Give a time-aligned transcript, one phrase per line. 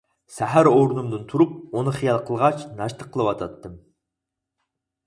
[0.35, 3.79] سەھەر ئورنۇمدىن تۇرۇپ ئۇنى خىيال قىلغاچ ناشتا قىلىۋاتاتتىم.